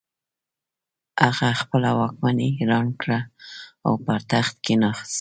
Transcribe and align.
هغه 1.25 1.47
خپله 1.61 1.89
واکمني 1.99 2.47
اعلان 2.55 2.87
کړه 3.01 3.19
او 3.85 3.93
پر 4.05 4.19
تخت 4.31 4.53
کښېناست. 4.63 5.09